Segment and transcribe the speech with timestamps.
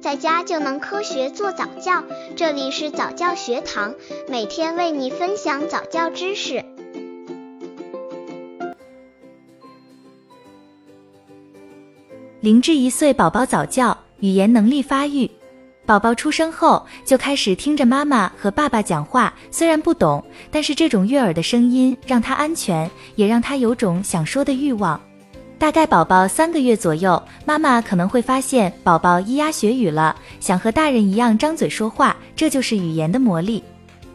[0.00, 2.02] 在家就能科学做早教。
[2.34, 3.94] 这里是早教学堂，
[4.28, 6.64] 每天为你分享早教知识。
[12.40, 15.30] 零至一岁宝宝早教，语言能力发育。
[15.84, 24.98] 宝宝出生后就开始听着妈妈和爸爸讲话，虽然不懂，但是这种悦耳的声音让他安全，也让他有种想说的欲望。
[25.60, 33.62] 大概宝宝三个月左右，妈妈可能会发现宝宝咿呀学语了，想和大人一样张嘴说话，这就是语言的魔力。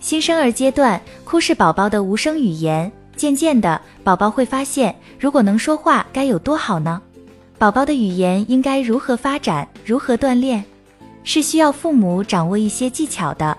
[0.00, 7.00] 新生儿阶段，哭是宝宝的无声语言，渐渐的，宝宝会发现，如果能说话该有多好呢？
[7.56, 10.62] 宝宝的语言应该如何发展，如何锻炼？
[11.24, 13.56] 是需要父母掌握一些技巧的。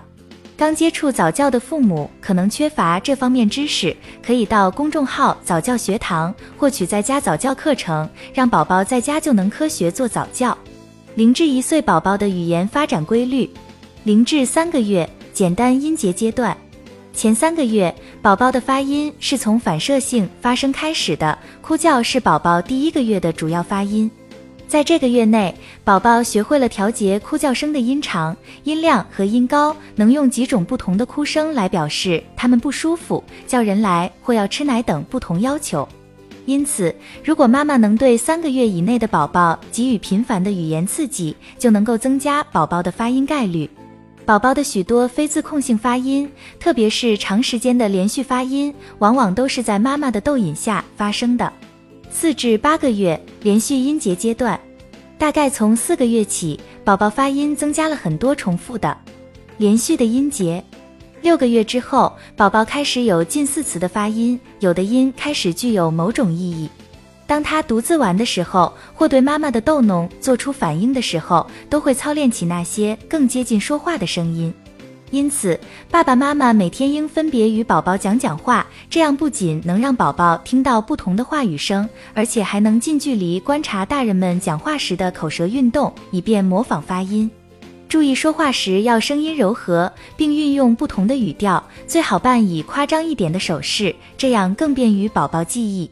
[0.62, 10.56] 刚接触早教的父母可能缺乏这方面知识，可以到公众号早教学堂获取在家早教课程，让宝宝在家就能科学做早教。
[11.16, 13.50] 零至一岁宝宝的语言发展规律：
[14.04, 16.56] 零至三个月，简单音节阶段。
[17.12, 24.08] 前三个月，宝宝的发音是从反射性发声开始的，哭叫是宝宝第一个月的主要发音。
[24.72, 28.34] 在这个月内，宝宝学会了调节哭叫声的音长、
[28.64, 35.86] 音量和音高，能用几种不同的哭声来表示他们不舒服、叫人来或要吃奶等不同要求。
[36.46, 43.68] 因此，如果妈妈能对三个月以内的宝宝给予频繁的语言刺激，就能够增加宝宝的发音概率。
[44.24, 46.26] 宝宝的许多非自控性发音，
[46.58, 51.52] 特别是长时间的连续发音，往往都是在妈妈的逗引下发生的。
[52.12, 54.58] 四至八个月连续音节阶段，
[55.18, 58.96] 大概从四个月起，宝宝发音增加了很多重复的
[59.56, 60.62] 连续的音节。
[61.22, 66.68] 六个月之后，宝宝开始有近似词的发音，有的音开始具有某种意义。
[67.26, 74.52] 当他独自玩的时候，或对妈妈的逗弄做出反应的时候，都会操练起那些更接近说话的声音。
[75.12, 75.60] 因此，
[75.90, 87.30] 爸爸妈妈每天应分别与宝宝讲讲话，这样不仅能让宝宝听到不同的话语声，而且还能近距离观察大人们讲话时的口舌运动，以便模仿发音。
[87.90, 95.90] 注意说话时要声音柔和，并运用不同的语调，最好伴以夸张一点的手势，这样更便于宝宝记忆。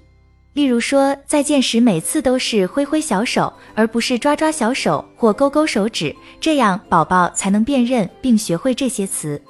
[0.53, 9.41] 例如说再见时，每次都是挥挥小手，而不是抓抓小手或勾勾手指，这样宝宝才能辨认并学会这些词。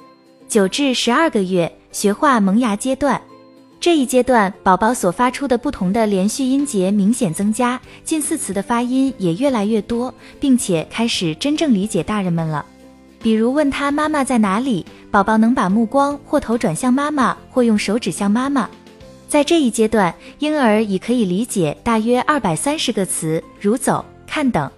[0.47, 3.19] 九至十二个月，学话萌芽阶段，
[3.79, 12.63] 这一阶段宝宝所发出的不同的连续音节明显增加，近似词的发音也越来越多，并且开始真正理解大人们了。
[13.23, 18.69] 比如问他妈妈在哪里，宝宝能把目光或头转向妈妈，或用手指向妈妈。
[19.31, 24.69] 在这一阶段，婴儿已可以理解大约二百三十个词，如走、看等。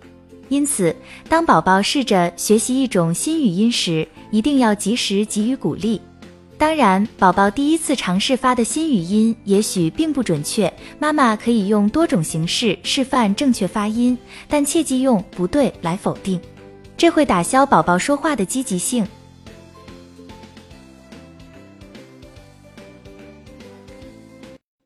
[0.47, 0.95] 因此，
[1.27, 5.99] 当宝宝试着学习一种新语音时，一定要及时给予鼓励。
[6.55, 14.15] 当然，宝宝第一次尝试发的新语音也许并不准确，妈妈可以用多种形式示范正确发音，
[14.47, 16.39] 但切忌用不对来否定，
[16.95, 19.03] 这会打消宝宝说话的积极性。